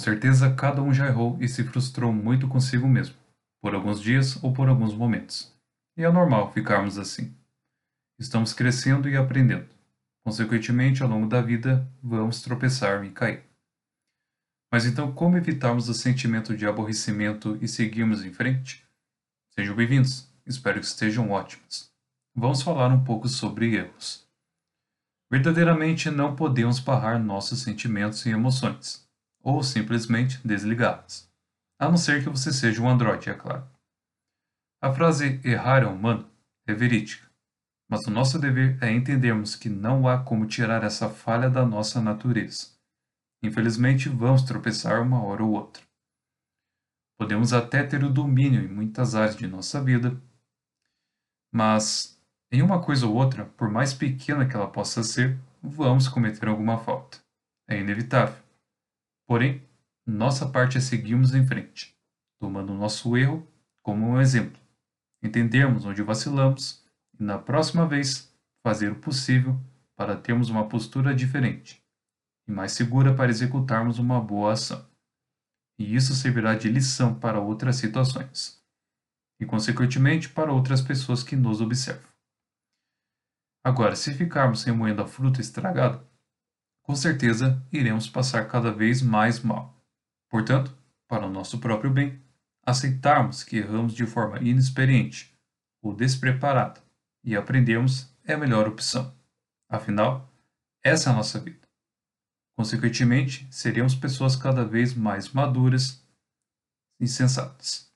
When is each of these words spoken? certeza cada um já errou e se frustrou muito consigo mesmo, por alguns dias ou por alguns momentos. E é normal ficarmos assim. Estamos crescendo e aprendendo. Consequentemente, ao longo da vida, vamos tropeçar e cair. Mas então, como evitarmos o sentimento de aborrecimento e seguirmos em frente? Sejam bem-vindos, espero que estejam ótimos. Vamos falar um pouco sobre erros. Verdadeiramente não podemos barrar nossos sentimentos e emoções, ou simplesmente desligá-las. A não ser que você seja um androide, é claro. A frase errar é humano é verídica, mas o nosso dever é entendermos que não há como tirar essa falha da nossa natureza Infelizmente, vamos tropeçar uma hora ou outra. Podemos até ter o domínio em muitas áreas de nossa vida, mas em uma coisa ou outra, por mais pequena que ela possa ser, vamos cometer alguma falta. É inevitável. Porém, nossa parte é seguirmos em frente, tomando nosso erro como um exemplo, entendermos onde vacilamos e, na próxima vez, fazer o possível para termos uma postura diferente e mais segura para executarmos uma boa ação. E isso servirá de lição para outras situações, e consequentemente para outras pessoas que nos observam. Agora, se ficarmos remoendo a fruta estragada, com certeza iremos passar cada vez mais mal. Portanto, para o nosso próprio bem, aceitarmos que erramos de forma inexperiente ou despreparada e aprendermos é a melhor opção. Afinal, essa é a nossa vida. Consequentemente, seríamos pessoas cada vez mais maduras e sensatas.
certeza 0.00 0.52
cada 0.52 0.82
um 0.82 0.92
já 0.92 1.06
errou 1.06 1.36
e 1.40 1.48
se 1.48 1.62
frustrou 1.62 2.12
muito 2.12 2.48
consigo 2.48 2.88
mesmo, 2.88 3.14
por 3.62 3.74
alguns 3.74 4.00
dias 4.00 4.42
ou 4.42 4.52
por 4.52 4.68
alguns 4.68 4.94
momentos. 4.94 5.54
E 5.96 6.02
é 6.02 6.10
normal 6.10 6.52
ficarmos 6.52 6.98
assim. 6.98 7.34
Estamos 8.18 8.52
crescendo 8.52 9.08
e 9.08 9.16
aprendendo. 9.16 9.68
Consequentemente, 10.24 11.02
ao 11.02 11.08
longo 11.08 11.26
da 11.26 11.40
vida, 11.40 11.86
vamos 12.02 12.42
tropeçar 12.42 13.04
e 13.04 13.10
cair. 13.10 13.44
Mas 14.72 14.86
então, 14.86 15.12
como 15.12 15.36
evitarmos 15.36 15.88
o 15.88 15.94
sentimento 15.94 16.56
de 16.56 16.66
aborrecimento 16.66 17.58
e 17.60 17.68
seguirmos 17.68 18.24
em 18.24 18.32
frente? 18.32 18.86
Sejam 19.54 19.74
bem-vindos, 19.74 20.28
espero 20.46 20.78
que 20.78 20.86
estejam 20.86 21.30
ótimos. 21.30 21.90
Vamos 22.34 22.62
falar 22.62 22.88
um 22.88 23.02
pouco 23.02 23.28
sobre 23.28 23.74
erros. 23.74 24.26
Verdadeiramente 25.30 26.10
não 26.10 26.36
podemos 26.36 26.78
barrar 26.78 27.18
nossos 27.18 27.62
sentimentos 27.62 28.24
e 28.26 28.30
emoções, 28.30 29.09
ou 29.42 29.62
simplesmente 29.62 30.40
desligá-las. 30.46 31.30
A 31.78 31.88
não 31.88 31.96
ser 31.96 32.22
que 32.22 32.28
você 32.28 32.52
seja 32.52 32.82
um 32.82 32.88
androide, 32.88 33.30
é 33.30 33.34
claro. 33.34 33.68
A 34.82 34.92
frase 34.92 35.40
errar 35.44 35.82
é 35.82 35.86
humano 35.86 36.28
é 36.66 36.74
verídica, 36.74 37.28
mas 37.88 38.06
o 38.06 38.10
nosso 38.10 38.38
dever 38.38 38.78
é 38.82 38.92
entendermos 38.92 39.56
que 39.56 39.68
não 39.68 40.06
há 40.06 40.22
como 40.22 40.46
tirar 40.46 40.84
essa 40.84 41.08
falha 41.08 41.50
da 41.50 41.66
nossa 41.66 42.00
natureza 42.00 42.80
Infelizmente, 43.42 44.08
vamos 44.08 44.42
tropeçar 44.42 45.00
uma 45.00 45.22
hora 45.22 45.42
ou 45.42 45.52
outra. 45.52 45.82
Podemos 47.18 47.52
até 47.52 47.82
ter 47.82 48.04
o 48.04 48.12
domínio 48.12 48.62
em 48.62 48.68
muitas 48.68 49.14
áreas 49.14 49.36
de 49.36 49.46
nossa 49.46 49.82
vida, 49.82 50.20
mas 51.52 52.20
em 52.52 52.62
uma 52.62 52.82
coisa 52.82 53.06
ou 53.06 53.14
outra, 53.14 53.46
por 53.46 53.70
mais 53.70 53.94
pequena 53.94 54.46
que 54.46 54.54
ela 54.54 54.70
possa 54.70 55.02
ser, 55.02 55.38
vamos 55.62 56.08
cometer 56.08 56.48
alguma 56.48 56.78
falta. 56.78 57.18
É 57.68 57.78
inevitável. 57.78 58.42
Porém, 59.30 59.64
nossa 60.04 60.48
parte 60.48 60.76
é 60.76 60.80
seguirmos 60.80 61.36
em 61.36 61.46
frente, 61.46 61.96
tomando 62.40 62.74
nosso 62.74 63.16
erro 63.16 63.46
como 63.80 64.04
um 64.04 64.20
exemplo, 64.20 64.60
entendermos 65.22 65.84
onde 65.84 66.02
vacilamos 66.02 66.84
e, 67.16 67.22
na 67.22 67.38
próxima 67.38 67.86
vez, 67.86 68.36
fazer 68.60 68.90
o 68.90 68.98
possível 68.98 69.56
para 69.94 70.16
termos 70.16 70.50
uma 70.50 70.68
postura 70.68 71.14
diferente 71.14 71.80
e 72.48 72.50
mais 72.50 72.72
segura 72.72 73.14
para 73.14 73.30
executarmos 73.30 74.00
uma 74.00 74.20
boa 74.20 74.54
ação. 74.54 74.84
E 75.78 75.94
isso 75.94 76.12
servirá 76.12 76.56
de 76.56 76.68
lição 76.68 77.14
para 77.14 77.38
outras 77.38 77.76
situações, 77.76 78.60
e 79.40 79.46
consequentemente 79.46 80.28
para 80.28 80.52
outras 80.52 80.82
pessoas 80.82 81.22
que 81.22 81.36
nos 81.36 81.60
observam. 81.60 82.10
Agora, 83.64 83.94
se 83.94 84.12
ficarmos 84.12 84.64
remoendo 84.64 85.00
a 85.00 85.06
fruta 85.06 85.40
estragada, 85.40 86.04
com 86.90 86.96
certeza 86.96 87.64
iremos 87.70 88.08
passar 88.08 88.48
cada 88.48 88.72
vez 88.72 89.00
mais 89.00 89.38
mal. 89.38 89.80
Portanto, 90.28 90.76
para 91.06 91.24
o 91.24 91.30
nosso 91.30 91.60
próprio 91.60 91.88
bem, 91.88 92.20
aceitarmos 92.66 93.44
que 93.44 93.58
erramos 93.58 93.94
de 93.94 94.04
forma 94.04 94.40
inexperiente 94.40 95.32
ou 95.80 95.94
despreparada 95.94 96.82
e 97.22 97.36
aprendermos 97.36 98.12
é 98.24 98.32
a 98.32 98.36
melhor 98.36 98.66
opção. 98.66 99.14
Afinal, 99.68 100.28
essa 100.82 101.10
é 101.10 101.12
a 101.12 101.16
nossa 101.16 101.38
vida. 101.38 101.60
Consequentemente, 102.58 103.46
seríamos 103.52 103.94
pessoas 103.94 104.34
cada 104.34 104.64
vez 104.64 104.92
mais 104.92 105.28
maduras 105.28 106.04
e 106.98 107.06
sensatas. 107.06 107.88